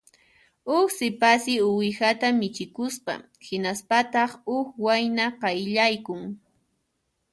Huk 0.71 0.87
sipassi 0.97 1.53
uwihata 1.69 2.27
michikusqa; 2.39 3.13
hinaspataq 3.45 4.31
huk 4.47 4.67
wayna 4.85 5.25
qayllaykun 5.41 6.21